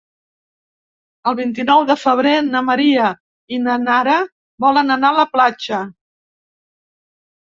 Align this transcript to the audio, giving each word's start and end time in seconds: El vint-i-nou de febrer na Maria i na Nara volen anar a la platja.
El 1.31 1.35
vint-i-nou 1.39 1.83
de 1.89 1.97
febrer 2.05 2.31
na 2.47 2.63
Maria 2.69 3.09
i 3.57 3.61
na 3.69 3.77
Nara 3.85 4.17
volen 4.69 4.97
anar 4.99 5.15
a 5.15 5.19
la 5.23 5.27
platja. 5.37 5.83